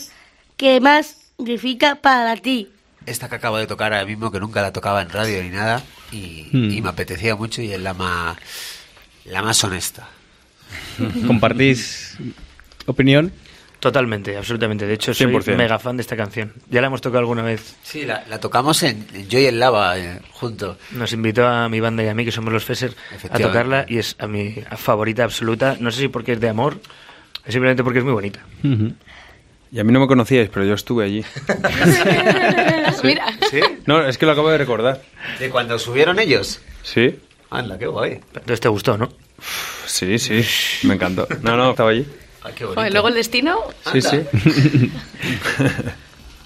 que 0.56 0.80
más 0.80 1.14
significa 1.37 1.94
para 1.94 2.34
ti? 2.37 2.68
Esta 3.06 3.28
que 3.28 3.37
acabo 3.37 3.58
de 3.58 3.68
tocar 3.68 3.92
ahora 3.92 4.06
mismo, 4.06 4.32
que 4.32 4.40
nunca 4.40 4.61
la 4.61 4.72
tocaba 4.72 5.02
en 5.02 5.11
radio 5.11 5.40
ni 5.40 5.50
nada, 5.50 5.84
y, 6.11 6.49
Hmm. 6.52 6.72
y 6.72 6.82
me 6.82 6.88
apetecía 6.88 7.37
mucho 7.37 7.62
y 7.62 7.72
es 7.72 7.80
la 7.80 7.94
más, 7.94 8.37
la 9.25 9.40
más 9.40 9.62
honesta. 9.62 10.08
¿Compartís 11.28 12.16
opinión? 12.87 13.32
Totalmente, 13.83 14.37
absolutamente. 14.37 14.87
De 14.87 14.95
hecho, 14.95 15.12
soy 15.12 15.27
100%. 15.27 15.57
mega 15.57 15.77
fan 15.77 15.97
de 15.97 16.03
esta 16.03 16.17
canción. 16.17 16.53
Ya 16.71 16.81
la 16.81 16.87
hemos 16.87 17.01
tocado 17.01 17.19
alguna 17.19 17.43
vez. 17.43 17.75
Sí, 17.83 18.05
la, 18.05 18.23
la 18.31 18.39
tocamos 18.39 18.81
en, 18.85 19.09
en 19.12 19.29
Joy 19.29 19.47
en 19.47 19.59
Lava 19.59 19.99
eh, 19.99 20.21
juntos. 20.31 20.77
Nos 20.93 21.12
invitó 21.12 21.45
a 21.49 21.69
mi 21.69 21.81
banda 21.81 22.05
y 22.05 22.07
a 22.07 22.15
mí, 22.15 22.25
que 22.25 22.31
somos 22.31 22.53
los 22.53 22.65
Feser, 22.65 22.95
a 23.29 23.39
tocarla 23.41 23.85
y 23.89 23.99
es 23.99 24.15
a 24.21 24.29
mi 24.29 24.55
favorita 24.77 25.25
absoluta. 25.25 25.77
No 25.81 25.91
sé 25.91 26.03
si 26.03 26.07
porque 26.07 26.35
es 26.35 26.41
de 26.41 26.49
amor, 26.49 26.79
o 27.45 27.51
simplemente 27.51 27.83
porque 27.83 27.99
es 27.99 28.05
muy 28.05 28.12
bonita. 28.12 28.39
Y 29.73 29.81
a 29.81 29.83
mí 29.83 29.93
no 29.93 29.99
me 29.99 30.07
conocíais, 30.07 30.49
pero 30.49 30.65
yo 30.65 30.75
estuve 30.75 31.05
allí. 31.05 31.25
Mira. 33.03 33.27
¿Sí? 33.51 33.62
No, 33.87 34.07
es 34.07 34.17
que 34.17 34.27
lo 34.27 34.33
acabo 34.33 34.49
de 34.49 34.59
recordar. 34.59 35.03
¿De 35.41 35.51
cuando 35.51 35.77
subieron 35.81 36.21
ellos? 36.21 36.61
Sí, 36.85 37.19
Anda, 37.51 37.77
qué 37.81 37.87
guay. 37.89 38.21
Entonces 38.33 38.61
te 38.61 38.69
gustó, 38.69 38.97
¿no? 38.97 39.09
sí, 39.87 40.21
sí. 40.21 40.45
Me 40.87 40.95
encantó. 40.95 41.27
No, 41.43 41.57
no, 41.57 41.71
estaba 41.71 41.91
allí. 41.91 42.07
Ay, 42.44 42.52
qué 42.56 42.64
bonito. 42.64 42.80
Joder, 42.80 42.92
luego 42.92 43.08
el 43.08 43.14
destino. 43.14 43.58
Sí, 43.92 44.00
sí. 44.00 44.20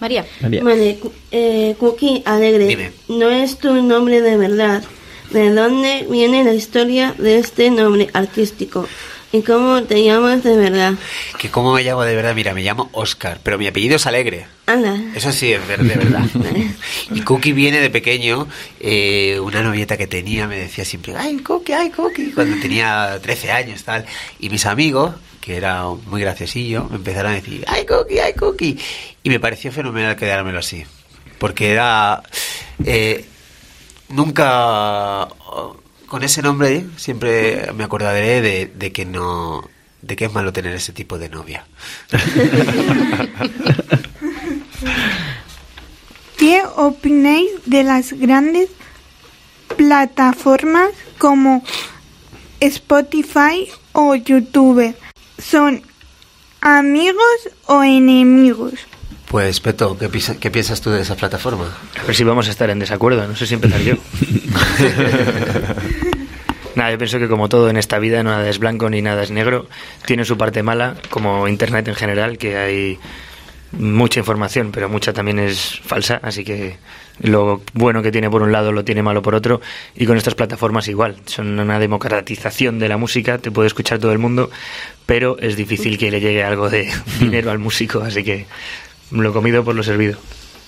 María. 0.00 0.26
María. 0.40 0.62
Vale, 0.62 0.98
eh, 1.30 1.74
Cookie 1.78 2.22
Alegre, 2.26 2.66
Dime. 2.66 2.92
no 3.08 3.30
es 3.30 3.58
tu 3.58 3.72
nombre 3.82 4.20
de 4.20 4.36
verdad. 4.36 4.82
¿De 5.30 5.50
dónde 5.50 6.06
viene 6.10 6.44
la 6.44 6.54
historia 6.54 7.14
de 7.18 7.38
este 7.38 7.70
nombre 7.70 8.08
artístico? 8.12 8.86
¿Y 9.32 9.42
cómo 9.42 9.82
te 9.82 10.04
llamas 10.04 10.44
de 10.44 10.56
verdad? 10.56 10.94
Que 11.38 11.50
cómo 11.50 11.72
me 11.74 11.82
llamo 11.82 12.02
de 12.04 12.14
verdad, 12.14 12.34
mira, 12.34 12.54
me 12.54 12.62
llamo 12.62 12.88
Oscar, 12.92 13.40
pero 13.42 13.58
mi 13.58 13.66
apellido 13.66 13.96
es 13.96 14.06
Alegre. 14.06 14.46
Anda. 14.66 14.96
Eso 15.14 15.32
sí, 15.32 15.52
es 15.52 15.66
de 15.66 15.76
verdad. 15.76 16.22
Y 17.10 17.20
Cookie 17.22 17.52
viene 17.52 17.80
de 17.80 17.90
pequeño, 17.90 18.46
eh, 18.80 19.38
una 19.40 19.62
novieta 19.62 19.96
que 19.96 20.06
tenía 20.06 20.46
me 20.46 20.58
decía 20.58 20.84
siempre, 20.84 21.14
ay, 21.16 21.36
Cookie, 21.38 21.72
ay, 21.72 21.90
Cookie, 21.90 22.32
cuando 22.32 22.56
tenía 22.60 23.18
13 23.20 23.50
años, 23.50 23.82
tal. 23.82 24.06
Y 24.38 24.48
mis 24.48 24.64
amigos, 24.64 25.14
que 25.46 25.56
era 25.56 25.84
muy 25.84 26.20
graciosillo, 26.22 26.88
me 26.90 26.96
empezaron 26.96 27.30
a 27.30 27.36
decir, 27.36 27.64
ay, 27.68 27.86
Cookie, 27.86 28.18
ay, 28.18 28.32
Cookie. 28.32 28.76
Y 29.22 29.30
me 29.30 29.38
pareció 29.38 29.70
fenomenal 29.70 30.16
quedármelo 30.16 30.58
así, 30.58 30.84
porque 31.38 31.70
era... 31.70 32.20
eh, 32.84 33.24
nunca... 34.08 35.28
Con 36.08 36.24
ese 36.24 36.42
nombre 36.42 36.84
siempre 36.96 37.72
me 37.76 37.84
acordaré 37.84 38.40
de, 38.40 38.66
de 38.66 38.90
que 38.90 39.04
no... 39.06 39.62
de 40.02 40.16
que 40.16 40.24
es 40.24 40.32
malo 40.32 40.52
tener 40.52 40.74
ese 40.74 40.92
tipo 40.92 41.16
de 41.16 41.28
novia. 41.28 41.64
¿Qué 46.38 46.60
opináis 46.74 47.50
de 47.66 47.84
las 47.84 48.14
grandes 48.14 48.68
plataformas 49.76 50.90
como 51.18 51.62
Spotify 52.58 53.68
o 53.92 54.16
YouTube? 54.16 54.92
Son 55.38 55.82
amigos 56.60 57.48
o 57.66 57.82
enemigos? 57.82 58.74
Pues, 59.28 59.60
Peto, 59.60 59.98
¿qué, 59.98 60.08
piensa- 60.08 60.38
qué 60.38 60.50
piensas 60.50 60.80
tú 60.80 60.90
de 60.90 61.02
esa 61.02 61.16
plataforma? 61.16 61.66
A 62.00 62.04
ver 62.06 62.14
si 62.14 62.22
vamos 62.24 62.46
a 62.48 62.50
estar 62.50 62.70
en 62.70 62.78
desacuerdo, 62.78 63.26
no 63.26 63.34
sé 63.36 63.46
si 63.46 63.54
empezar 63.54 63.80
yo. 63.80 63.94
Nada, 66.74 66.90
yo 66.92 66.98
pienso 66.98 67.18
que 67.18 67.26
como 67.28 67.48
todo 67.48 67.70
en 67.70 67.76
esta 67.78 67.98
vida, 67.98 68.22
nada 68.22 68.46
es 68.48 68.58
blanco 68.58 68.90
ni 68.90 69.00
nada 69.00 69.22
es 69.22 69.30
negro. 69.30 69.66
Tiene 70.04 70.26
su 70.26 70.36
parte 70.36 70.62
mala, 70.62 70.96
como 71.08 71.48
Internet 71.48 71.88
en 71.88 71.94
general, 71.94 72.36
que 72.36 72.56
hay 72.58 72.98
mucha 73.78 74.20
información, 74.20 74.72
pero 74.72 74.88
mucha 74.88 75.12
también 75.12 75.38
es 75.38 75.80
falsa, 75.82 76.20
así 76.22 76.44
que 76.44 76.76
lo 77.20 77.62
bueno 77.72 78.02
que 78.02 78.12
tiene 78.12 78.30
por 78.30 78.42
un 78.42 78.52
lado 78.52 78.72
lo 78.72 78.84
tiene 78.84 79.02
malo 79.02 79.22
por 79.22 79.34
otro. 79.34 79.60
Y 79.94 80.06
con 80.06 80.16
estas 80.16 80.34
plataformas 80.34 80.88
igual, 80.88 81.16
son 81.26 81.58
una 81.58 81.78
democratización 81.78 82.78
de 82.78 82.88
la 82.88 82.96
música, 82.96 83.38
te 83.38 83.50
puede 83.50 83.68
escuchar 83.68 83.98
todo 83.98 84.12
el 84.12 84.18
mundo, 84.18 84.50
pero 85.06 85.38
es 85.38 85.56
difícil 85.56 85.98
que 85.98 86.10
le 86.10 86.20
llegue 86.20 86.42
algo 86.44 86.70
de 86.70 86.92
dinero 87.20 87.50
al 87.50 87.58
músico, 87.58 88.00
así 88.00 88.24
que 88.24 88.46
lo 89.10 89.32
comido 89.32 89.64
por 89.64 89.74
lo 89.74 89.82
servido. 89.82 90.18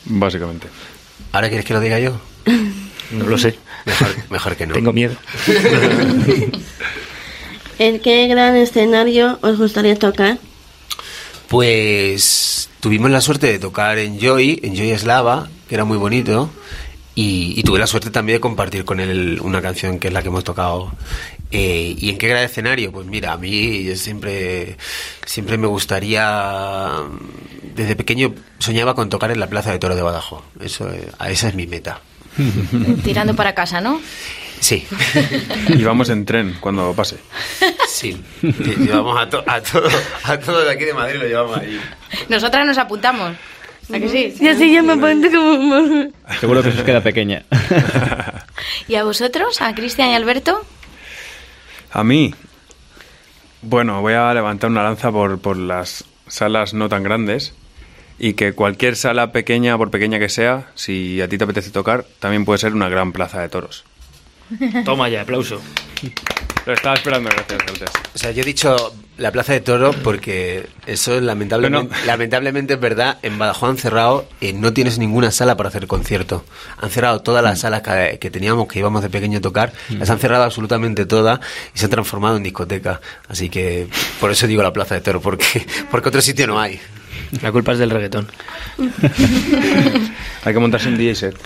Básicamente. 0.05 0.69
¿Ahora 1.33 1.49
quieres 1.49 1.67
que 1.67 1.75
lo 1.75 1.81
diga 1.81 1.99
yo? 1.99 2.19
No 3.11 3.27
lo 3.27 3.39
sé. 3.39 3.59
Mejor, 3.85 4.09
mejor 4.31 4.57
que 4.57 4.67
no. 4.67 4.75
Tengo 4.75 4.93
miedo. 4.93 5.17
¿En 7.79 8.01
qué 8.01 8.27
gran 8.27 8.57
escenario 8.57 9.39
os 9.41 9.57
gustaría 9.59 9.97
tocar? 9.97 10.39
Pues 11.49 12.58
tuvimos 12.81 13.11
la 13.11 13.21
suerte 13.21 13.47
de 13.47 13.59
tocar 13.59 13.99
en 13.99 14.19
Joy, 14.19 14.61
en 14.63 14.77
Joy 14.77 14.91
Eslava, 14.91 15.49
que 15.69 15.75
era 15.75 15.85
muy 15.85 15.99
bonito, 15.99 16.51
y, 17.15 17.61
tuve 17.65 17.81
la 17.81 17.89
suerte 17.89 18.11
también 18.11 18.37
de 18.37 18.41
compartir 18.41 18.85
con 18.85 19.01
él 19.01 19.41
una 19.43 19.61
canción 19.61 19.99
que 19.99 20.07
es 20.07 20.15
la 20.15 20.23
que 20.23 20.29
hemos 20.29 20.45
tocado. 20.45 20.93
Eh, 21.51 21.97
¿Y 21.99 22.11
en 22.11 22.19
qué 22.19 22.29
gran 22.29 22.45
escenario? 22.45 22.93
Pues 22.93 23.07
mira, 23.09 23.33
a 23.33 23.37
mí 23.37 23.83
yo 23.83 23.97
siempre, 23.97 24.77
siempre 25.27 25.59
me 25.59 25.67
gustaría, 25.67 26.93
desde 27.75 27.97
pequeño 27.97 28.35
soñaba 28.61 28.95
con 28.95 29.09
tocar 29.09 29.33
en 29.33 29.41
la 29.41 29.49
Plaza 29.49 29.73
de 29.73 29.81
Toro 29.81 29.97
de 29.97 30.03
Badajoz. 30.03 30.45
Eso, 30.61 30.89
eh, 30.93 31.09
esa 31.29 31.49
es 31.49 31.55
mi 31.57 31.67
meta. 31.67 32.01
Tirando 33.03 33.35
para 33.35 33.53
casa, 33.53 33.81
¿no? 33.81 34.01
Sí. 34.61 34.87
Y 35.69 35.83
vamos 35.85 36.09
en 36.11 36.25
tren 36.25 36.57
cuando 36.61 36.93
pase. 36.95 37.17
Sí. 37.89 38.21
Lle- 38.43 38.77
Llevamos 38.87 39.19
a, 39.21 39.29
to- 39.29 39.45
a 39.47 39.61
todo, 39.61 39.89
a 40.25 40.39
todo 40.39 40.65
de 40.65 40.71
aquí 40.73 40.85
de 40.85 40.95
Madrid 40.95 41.19
lo 41.21 41.27
llevamos 41.27 41.59
ahí. 41.59 41.81
Nosotras 42.29 42.67
nos 42.67 42.79
apuntamos. 42.79 43.37
¿A 43.93 43.99
que 43.99 44.09
sí? 44.09 44.35
Sí, 44.37 44.75
yo 44.75 44.83
me 44.83 44.93
apunto 44.93 45.29
como... 45.31 46.13
Seguro 46.41 46.63
que 46.63 46.73
se 46.73 46.79
os 46.79 46.85
queda 46.85 47.03
pequeña. 47.03 47.45
¿Y 48.87 48.97
a 48.97 49.05
vosotros? 49.05 49.63
¿A 49.63 49.75
Cristian 49.75 50.11
y 50.11 50.15
Alberto? 50.15 50.63
A 51.93 52.05
mí, 52.05 52.35
bueno, 53.63 54.03
voy 54.03 54.13
a 54.13 54.33
levantar 54.35 54.69
una 54.71 54.83
lanza 54.83 55.11
por, 55.11 55.39
por 55.41 55.57
las 55.57 56.05
salas 56.27 56.75
no 56.75 56.91
tan 56.91 57.03
grandes 57.03 57.55
y 58.19 58.35
que 58.35 58.53
cualquier 58.53 58.95
sala 58.97 59.33
pequeña, 59.33 59.79
por 59.79 59.91
pequeña 59.91 60.19
que 60.19 60.29
sea, 60.29 60.67
si 60.75 61.23
a 61.23 61.29
ti 61.29 61.39
te 61.39 61.45
apetece 61.45 61.71
tocar, 61.71 62.05
también 62.21 62.45
puede 62.45 62.59
ser 62.59 62.75
una 62.75 62.91
gran 62.91 63.13
plaza 63.13 63.41
de 63.41 63.49
toros. 63.49 63.85
Toma 64.85 65.09
ya, 65.09 65.23
aplauso. 65.23 65.61
Lo 66.67 66.75
estaba 66.75 66.95
esperando, 66.97 67.31
gracias, 67.31 67.59
gracias. 67.67 67.91
O 68.15 68.19
sea, 68.19 68.31
yo 68.31 68.43
he 68.43 68.45
dicho 68.45 68.95
la 69.17 69.33
Plaza 69.33 69.53
de 69.55 69.61
Toro 69.61 69.93
porque 70.05 70.69
eso 70.87 71.19
lamentablemente, 71.21 71.89
Bueno. 71.89 72.07
lamentablemente 72.07 72.75
es 72.75 72.81
verdad. 72.81 73.19
En 73.23 73.39
Badajoz 73.39 73.71
han 73.71 73.79
cerrado, 73.79 74.29
eh, 74.41 74.53
no 74.53 74.73
tienes 74.73 74.99
ninguna 74.99 75.31
sala 75.31 75.57
para 75.57 75.71
hacer 75.71 75.87
concierto. 75.87 76.45
Han 76.81 76.91
cerrado 76.91 77.21
todas 77.21 77.43
las 77.43 77.61
salas 77.61 77.83
que, 77.83 78.19
que 78.21 78.31
teníamos, 78.31 78.69
que 78.69 78.79
íbamos 78.79 79.03
de 79.03 79.09
pequeño 79.11 79.39
a 79.39 79.41
tocar, 79.41 79.73
las 79.89 80.11
han 80.11 80.19
cerrado 80.19 80.45
absolutamente 80.45 81.07
todas 81.07 81.41
y 81.75 81.79
se 81.79 81.87
han 81.87 81.91
transformado 81.91 82.37
en 82.37 82.43
discoteca. 82.43 83.01
Así 83.29 83.49
que 83.49 83.89
por 84.21 84.31
eso 84.31 84.47
digo 84.47 84.63
la 84.63 84.73
Plaza 84.73 84.95
de 84.95 85.01
Toro, 85.01 85.21
porque, 85.23 85.67
porque 85.91 86.09
otro 86.11 86.21
sitio 86.21 86.47
no 86.47 86.61
hay. 86.61 86.79
La 87.43 87.53
culpa 87.53 87.73
es 87.73 87.79
del 87.79 87.91
reggaetón. 87.91 88.27
Hay 90.45 90.53
que 90.55 90.59
montarse 90.61 90.89
un 90.89 90.97
DJ 90.97 91.15
set. 91.15 91.37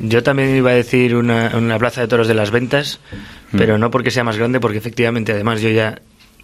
Yo 0.00 0.22
también 0.22 0.56
iba 0.56 0.70
a 0.70 0.74
decir 0.74 1.14
una, 1.16 1.52
una 1.56 1.78
plaza 1.78 2.00
de 2.00 2.08
toros 2.08 2.28
de 2.28 2.34
las 2.34 2.50
ventas, 2.50 3.00
pero 3.56 3.78
no 3.78 3.90
porque 3.90 4.10
sea 4.10 4.24
más 4.24 4.36
grande, 4.36 4.60
porque 4.60 4.78
efectivamente, 4.78 5.32
además, 5.32 5.60
yo 5.60 5.70
ya 5.70 6.00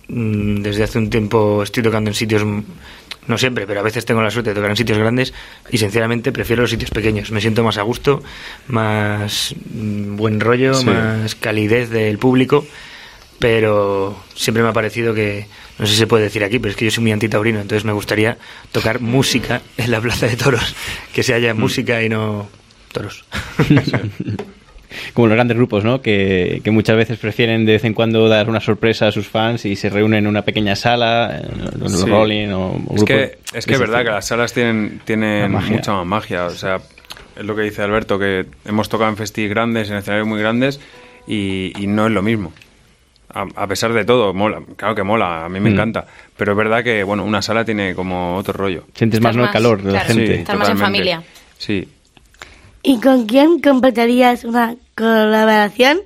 mm, 0.09 0.63
desde 0.63 0.85
hace 0.85 0.99
un 0.99 1.11
tiempo 1.11 1.63
estoy 1.63 1.83
tocando 1.83 2.11
en 2.11 2.15
sitios, 2.15 2.45
mm, 2.45 2.61
no 3.27 3.39
siempre, 3.39 3.67
pero 3.67 3.81
a 3.81 3.83
veces 3.83 4.05
tengo 4.05 4.23
la 4.23 4.31
suerte 4.31 4.51
de 4.51 4.55
tocar 4.55 4.71
en 4.71 4.77
sitios 4.77 4.99
grandes 4.99 5.33
y 5.71 5.79
sinceramente 5.79 6.33
prefiero 6.33 6.63
los 6.63 6.71
sitios 6.71 6.91
pequeños. 6.91 7.31
Me 7.31 7.41
siento 7.41 7.63
más 7.63 7.77
a 7.79 7.83
gusto, 7.83 8.23
más 8.69 9.55
mm, 9.75 10.17
buen 10.17 10.41
rollo, 10.41 10.75
Sí. 10.75 10.87
más 10.87 11.35
calidez 11.35 11.91
del 11.91 12.19
público, 12.19 12.67
pero 13.41 14.17
siempre 14.37 14.63
me 14.63 14.69
ha 14.69 14.73
parecido 14.73 15.13
que, 15.15 15.47
no 15.79 15.87
sé 15.87 15.93
si 15.95 15.99
se 15.99 16.07
puede 16.07 16.25
decir 16.25 16.45
aquí, 16.45 16.59
pero 16.61 16.71
es 16.71 16.77
que 16.77 16.85
yo 16.85 16.91
soy 16.93 17.03
muy 17.03 17.11
antitaurino, 17.13 17.59
entonces 17.61 17.85
me 17.85 17.93
gustaría 17.93 18.37
tocar 18.71 19.01
música 19.01 19.63
en 19.79 19.91
la 19.91 20.01
plaza 20.01 20.27
de 20.27 20.37
toros, 20.37 20.77
que 21.13 21.23
se 21.25 21.35
haya 21.35 21.55
música 21.55 22.03
y 22.03 22.09
no 22.09 22.49
toros. 22.93 23.25
Como 25.15 25.29
los 25.29 25.37
grandes 25.37 25.57
grupos, 25.57 25.85
¿no? 25.85 26.03
Que, 26.03 26.61
que 26.65 26.71
muchas 26.73 26.97
veces 26.97 27.19
prefieren 27.19 27.65
de 27.65 27.73
vez 27.75 27.85
en 27.85 27.95
cuando 27.95 28.29
dar 28.29 28.51
una 28.51 28.61
sorpresa 28.61 29.07
a 29.07 29.13
sus 29.13 29.27
fans 29.29 29.65
y 29.65 29.77
se 29.77 29.89
reúnen 29.89 30.25
en 30.25 30.27
una 30.27 30.43
pequeña 30.43 30.75
sala, 30.75 31.41
eh, 31.43 31.49
los 31.79 31.93
Sí. 32.01 32.07
Rolling 32.09 32.49
o, 32.49 32.73
o 32.89 32.97
Es 32.97 33.05
que, 33.05 33.39
es 33.55 33.67
que 33.67 33.75
es 33.75 33.81
verdad 33.81 34.03
que 34.05 34.11
las 34.11 34.27
salas 34.27 34.53
tienen, 34.53 35.01
tienen 35.05 35.53
magia. 35.53 35.77
mucha 35.77 35.93
más 35.93 36.07
magia. 36.07 36.47
O 36.47 36.51
sea, 36.51 36.81
es 37.37 37.45
lo 37.45 37.55
que 37.55 37.63
dice 37.63 37.83
Alberto, 37.83 38.19
que 38.19 38.47
hemos 38.67 38.89
tocado 38.89 39.09
en 39.11 39.17
festis 39.17 39.49
grandes, 39.49 39.89
en 39.91 39.97
escenarios 39.97 40.27
muy 40.27 40.41
grandes, 40.41 40.81
y, 41.27 41.73
y 41.81 41.87
no 41.87 42.07
es 42.07 42.13
lo 42.13 42.23
mismo. 42.23 42.53
A, 43.33 43.47
a 43.63 43.67
pesar 43.67 43.93
de 43.93 44.05
todo, 44.05 44.35
mola. 44.35 44.61
Claro 44.77 44.95
que 44.95 45.03
mola, 45.03 45.45
a 45.45 45.49
mí 45.49 45.61
me 45.61 45.71
Mm. 45.71 45.73
encanta. 45.75 46.07
Pero 46.37 46.53
es 46.53 46.59
verdad 46.59 46.83
que, 46.83 47.03
bueno, 47.05 47.25
una 47.25 47.43
sala 47.43 47.65
tiene 47.65 47.95
como 47.95 48.37
otro 48.37 48.53
rollo. 48.55 48.85
Sientes 48.95 49.21
más, 49.21 49.31
Estás 49.31 49.37
¿no? 49.37 49.45
el 49.47 49.53
calor 49.53 49.83
de 49.83 49.93
la 49.93 50.01
gente. 50.01 50.35
Estar 50.41 50.57
más 50.57 50.69
en 50.69 50.75
totalmente. 50.77 50.83
familia. 50.85 51.23
Sí. 51.59 51.89
¿Y 52.83 53.01
con 53.01 53.27
quién 53.27 53.61
completarías 53.61 54.45
una 54.45 54.75
colaboración? 54.97 56.01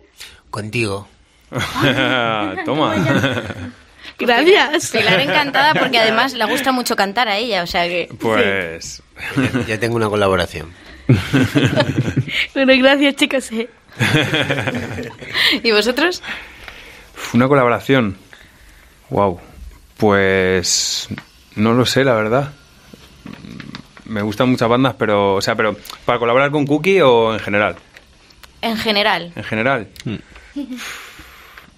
Contigo. 0.50 1.08
Toma. 2.64 2.94
Gracias. 4.18 4.90
Pilar 4.90 5.20
encantada 5.20 5.74
porque 5.74 5.98
además 5.98 6.34
le 6.34 6.44
gusta 6.44 6.72
mucho 6.72 6.94
cantar 6.96 7.28
a 7.28 7.36
ella, 7.36 7.62
o 7.62 7.66
sea 7.66 7.84
que... 7.88 8.08
Pues. 8.20 9.02
Ya, 9.36 9.60
ya 9.66 9.78
tengo 9.80 9.96
una 9.96 10.08
colaboración. 10.08 10.68
Bueno, 12.54 12.72
gracias, 12.78 13.16
chicos. 13.16 13.50
eh. 13.52 13.68
¿Y 15.62 15.70
vosotros? 15.72 16.22
Una 17.34 17.48
colaboración. 17.48 18.16
Wow. 19.10 19.38
Pues 19.98 21.08
no 21.56 21.74
lo 21.74 21.84
sé, 21.86 22.04
la 22.04 22.14
verdad. 22.14 22.52
Me 24.06 24.22
gustan 24.22 24.48
muchas 24.50 24.68
bandas, 24.68 24.94
pero, 24.98 25.34
o 25.34 25.40
sea, 25.42 25.54
pero 25.54 25.76
para 26.04 26.18
colaborar 26.18 26.50
con 26.50 26.66
Cookie 26.66 27.00
o 27.00 27.32
en 27.34 27.40
general. 27.40 27.76
En 28.62 28.76
general. 28.76 29.32
En 29.36 29.44
general. 29.44 29.88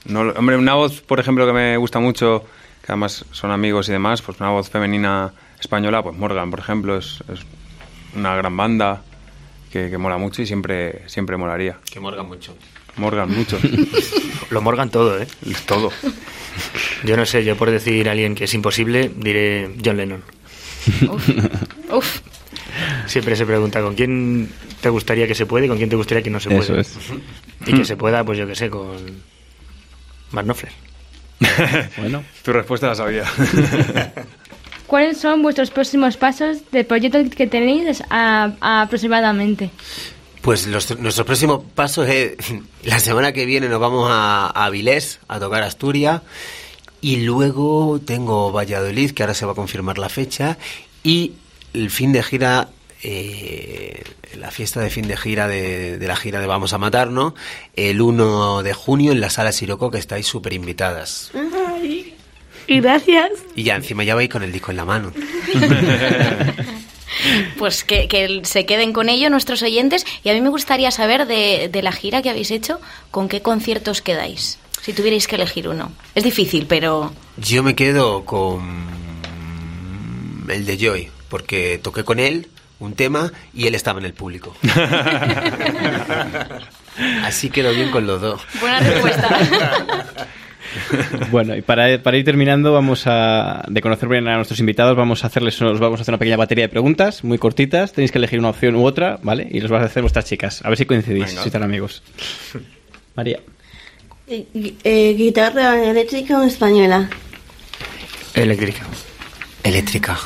No, 0.05 0.23
lo- 0.23 0.35
hombre, 0.35 0.57
una 0.57 0.75
voz, 0.75 1.01
por 1.01 1.19
ejemplo, 1.19 1.45
que 1.49 1.53
me 1.53 1.77
gusta 1.79 1.99
mucho, 1.99 2.45
que 2.81 2.92
además 2.92 3.25
son 3.33 3.51
amigos 3.51 3.88
y 3.88 3.92
demás, 3.92 4.23
pues 4.23 4.38
una 4.38 4.51
voz 4.51 4.71
femenina 4.71 5.33
española, 5.59 6.01
pues 6.01 6.16
Morgan, 6.16 6.49
por 6.49 6.61
ejemplo, 6.61 6.97
es, 6.97 7.25
es 7.29 7.40
una 8.14 8.37
gran 8.37 8.57
banda 8.57 9.03
que, 9.73 9.90
que 9.90 9.99
mola 9.99 10.16
mucho 10.16 10.42
y 10.42 10.47
siempre, 10.47 11.03
siempre 11.09 11.37
molaría. 11.37 11.79
Que 11.90 11.99
morga 11.99 12.23
mucho. 12.23 12.55
Morgan, 12.99 13.31
mucho. 13.37 13.59
Lo 14.50 14.61
morgan 14.62 14.90
todo, 14.90 15.20
¿eh? 15.20 15.26
Todo. 15.66 15.90
Yo 17.04 17.16
no 17.16 17.26
sé, 17.26 17.44
yo 17.44 17.56
por 17.56 17.70
decir 17.70 18.09
a 18.09 18.12
alguien 18.12 18.35
que 18.35 18.44
es 18.44 18.54
imposible, 18.54 19.11
diré 19.16 19.70
John 19.85 19.96
Lennon. 19.96 20.22
Uf, 21.90 22.20
Siempre 23.06 23.35
se 23.37 23.44
pregunta 23.46 23.80
con 23.82 23.94
quién 23.94 24.48
te 24.80 24.88
gustaría 24.88 25.26
que 25.26 25.35
se 25.35 25.46
puede 25.46 25.66
y 25.66 25.68
con 25.68 25.78
quién 25.78 25.88
te 25.90 25.96
gustaría 25.96 26.22
que 26.22 26.30
no 26.30 26.38
se 26.40 26.48
puede. 26.48 26.62
Eso 26.62 26.76
es. 26.78 26.96
Y 27.66 27.72
que 27.74 27.85
se 27.85 27.96
pueda, 27.96 28.22
pues 28.24 28.38
yo 28.38 28.46
que 28.46 28.54
sé, 28.54 28.70
con 28.70 28.96
Mark 30.32 30.46
Knopfler. 30.46 30.72
Bueno, 31.98 32.22
Tu 32.42 32.52
respuesta 32.52 32.87
la 32.88 32.94
sabía. 32.94 33.24
¿Cuáles 34.87 35.18
son 35.18 35.42
vuestros 35.42 35.70
próximos 35.70 36.16
pasos 36.16 36.59
del 36.70 36.87
proyecto 36.87 37.18
que 37.37 37.46
tenéis 37.48 38.02
a- 38.09 38.52
a- 38.61 38.82
aproximadamente? 38.82 39.70
Pues 40.46 40.66
los- 40.68 40.96
nuestro 41.00 41.24
próximo 41.26 41.62
paso 41.64 42.04
es 42.04 42.37
la 42.85 42.98
semana 43.00 43.32
que 43.32 43.44
viene 43.46 43.68
nos 43.68 43.80
vamos 43.80 44.09
a, 44.11 44.46
a 44.46 44.64
Avilés 44.66 45.18
a 45.28 45.40
tocar 45.40 45.62
Asturias 45.64 46.22
y 47.00 47.16
luego 47.22 48.00
tengo 48.04 48.52
Valladolid 48.52 49.11
que 49.11 49.22
ahora 49.24 49.35
se 49.35 49.44
va 49.44 49.52
a 49.52 49.54
confirmar 49.56 49.98
la 49.98 50.09
fecha 50.09 50.56
y 51.02 51.32
el 51.74 51.90
fin 51.90 52.12
de 52.12 52.22
gira 52.22 52.68
eh, 53.02 54.02
la 54.38 54.50
fiesta 54.52 54.80
de 54.80 54.88
fin 54.90 55.09
de 55.09 55.16
gira 55.16 55.48
de, 55.48 55.98
de 55.98 56.06
la 56.09 56.14
gira 56.16 56.40
de 56.40 56.46
Vamos 56.46 56.72
a 56.72 56.78
Matarnos 56.78 57.35
el 57.74 58.00
1 58.00 58.62
de 58.62 58.72
junio 58.72 59.11
en 59.12 59.20
la 59.20 59.30
sala 59.30 59.50
Siroco 59.52 59.90
que 59.90 59.98
estáis 59.98 60.26
súper 60.28 60.52
invitadas 60.52 61.32
Ay, 61.35 62.14
gracias. 62.68 63.30
y 63.56 63.64
ya 63.64 63.74
encima 63.76 64.04
ya 64.04 64.14
vais 64.14 64.30
con 64.30 64.42
el 64.44 64.52
disco 64.52 64.70
en 64.70 64.76
la 64.76 64.85
mano 64.85 65.12
pues 67.58 67.84
que, 67.84 68.08
que 68.08 68.40
se 68.44 68.66
queden 68.66 68.92
con 68.92 69.08
ello 69.08 69.30
nuestros 69.30 69.62
oyentes 69.62 70.04
y 70.24 70.28
a 70.30 70.32
mí 70.34 70.40
me 70.40 70.48
gustaría 70.48 70.90
saber 70.90 71.26
de, 71.26 71.68
de 71.72 71.82
la 71.82 71.92
gira 71.92 72.22
que 72.22 72.30
habéis 72.30 72.50
hecho, 72.50 72.80
con 73.10 73.28
qué 73.28 73.42
conciertos 73.42 74.02
quedáis, 74.02 74.58
si 74.82 74.92
tuvierais 74.92 75.26
que 75.26 75.36
elegir 75.36 75.68
uno. 75.68 75.92
Es 76.14 76.24
difícil, 76.24 76.66
pero 76.66 77.12
Yo 77.36 77.62
me 77.62 77.74
quedo 77.74 78.24
con 78.24 78.86
el 80.48 80.66
de 80.66 80.78
Joy, 80.78 81.10
porque 81.28 81.80
toqué 81.82 82.04
con 82.04 82.18
él 82.20 82.48
un 82.78 82.94
tema 82.94 83.32
y 83.54 83.66
él 83.66 83.74
estaba 83.74 83.98
en 84.00 84.06
el 84.06 84.12
público. 84.12 84.54
Así 87.24 87.50
quedó 87.50 87.72
bien 87.72 87.90
con 87.90 88.06
los 88.06 88.20
dos. 88.20 88.40
Buena 88.60 88.80
respuesta. 88.80 90.06
Bueno, 91.30 91.56
y 91.56 91.62
para, 91.62 92.02
para 92.02 92.16
ir 92.16 92.24
terminando, 92.24 92.72
vamos 92.72 93.04
a 93.06 93.64
de 93.68 93.80
conocer 93.80 94.08
bien 94.08 94.28
a 94.28 94.36
nuestros 94.36 94.60
invitados, 94.60 94.96
vamos 94.96 95.24
a 95.24 95.28
hacerles 95.28 95.60
os 95.62 95.78
vamos 95.80 96.00
a 96.00 96.02
hacer 96.02 96.12
una 96.12 96.18
pequeña 96.18 96.36
batería 96.36 96.64
de 96.64 96.68
preguntas 96.68 97.24
muy 97.24 97.38
cortitas. 97.38 97.92
Tenéis 97.92 98.12
que 98.12 98.18
elegir 98.18 98.38
una 98.38 98.50
opción 98.50 98.76
u 98.76 98.84
otra, 98.84 99.18
¿vale? 99.22 99.46
Y 99.50 99.60
los 99.60 99.70
vas 99.70 99.82
a 99.82 99.86
hacer 99.86 100.02
vuestras 100.02 100.24
chicas. 100.24 100.64
A 100.64 100.68
ver 100.68 100.78
si 100.78 100.86
coincidís, 100.86 101.26
Venga. 101.26 101.42
si 101.42 101.48
están 101.48 101.62
amigos. 101.62 102.02
María. 103.14 103.40
Eh, 104.28 104.46
eh, 104.84 105.14
¿Guitarra 105.16 105.82
eléctrica 105.84 106.38
o 106.38 106.42
española? 106.42 107.08
Eléctrica. 108.34 108.84
Eléctrica. 109.62 110.18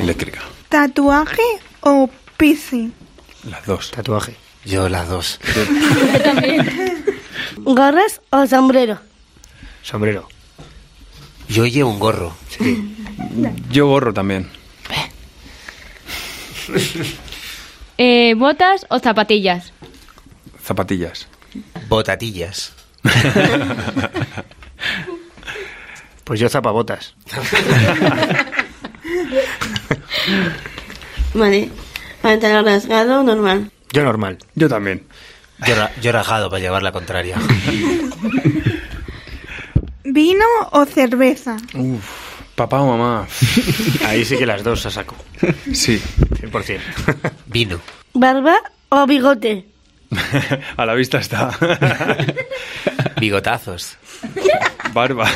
Eléctrica. 0.00 0.40
¿Tatuaje 0.68 1.42
o 1.80 2.08
piercing? 2.36 2.92
Las 3.50 3.64
dos. 3.66 3.90
Tatuaje. 3.90 4.34
Yo 4.64 4.88
las 4.88 5.08
dos. 5.08 5.40
¿Gorras 7.58 8.20
o 8.30 8.46
sombrero? 8.46 8.98
Sombrero. 9.90 10.28
Yo 11.48 11.64
llevo 11.64 11.90
un 11.90 12.00
gorro. 12.00 12.36
Yo 13.70 13.86
gorro 13.86 14.12
también. 14.12 14.48
Eh, 17.98 18.34
¿Botas 18.36 18.84
o 18.90 18.98
zapatillas? 18.98 19.72
Zapatillas. 20.62 21.28
Botatillas. 21.88 22.72
Pues 26.24 26.40
yo 26.40 26.48
zapabotas. 26.48 27.14
Vale. 31.34 31.70
¿Pantalón 32.20 32.64
rasgado 32.66 33.20
o 33.20 33.22
normal? 33.22 33.70
Yo 33.92 34.02
normal. 34.02 34.38
Yo 34.56 34.68
también. 34.68 35.06
Yo, 35.66 35.76
ra- 35.76 35.92
yo 36.02 36.10
rajado 36.10 36.50
para 36.50 36.60
llevar 36.60 36.82
la 36.82 36.90
contraria. 36.90 37.36
¿Vino 40.26 40.44
o 40.72 40.84
cerveza? 40.86 41.56
Papá 42.56 42.80
o 42.82 42.86
mamá. 42.98 43.28
Ahí 44.08 44.24
sí 44.24 44.36
que 44.36 44.44
las 44.44 44.64
dos 44.64 44.84
a 44.86 44.90
saco. 44.90 45.14
Sí. 45.72 46.02
100%. 46.42 46.80
Vino. 47.46 47.78
¿Barba 48.12 48.56
o 48.88 49.06
bigote? 49.06 49.66
A 50.76 50.84
la 50.84 50.94
vista 50.94 51.18
está. 51.18 51.50
Bigotazos. 53.20 53.98
Barba. 54.92 55.30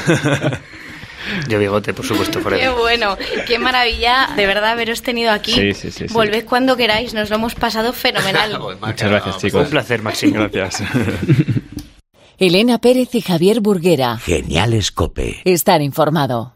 Yo 1.49 1.61
bigote, 1.61 1.95
por 1.95 2.05
supuesto, 2.05 2.39
Qué 2.39 2.43
forever. 2.43 2.73
bueno, 2.73 3.17
qué 3.47 3.61
maravilla 3.61 4.31
de 4.35 4.47
verdad 4.47 4.71
haberos 4.73 5.03
tenido 5.03 5.31
aquí. 5.31 5.53
Sí, 5.53 5.73
sí, 5.75 5.93
sí, 5.93 6.09
sí. 6.09 6.13
Volved 6.15 6.47
cuando 6.47 6.77
queráis, 6.77 7.15
nos 7.15 7.31
lo 7.31 7.37
hemos 7.37 7.55
pasado 7.55 7.93
fenomenal. 7.93 8.59
Muchas 8.81 9.09
gracias, 9.09 9.35
Un 9.37 9.41
chicos. 9.41 9.69
placer, 9.69 10.03
Maximo. 10.03 10.49
Gracias. 10.51 10.83
Elena 12.41 12.79
Pérez 12.79 13.15
y 13.15 13.21
Javier 13.21 13.61
Burguera. 13.61 14.17
Genial 14.17 14.73
Escope. 14.73 15.43
Estar 15.45 15.83
informado. 15.83 16.55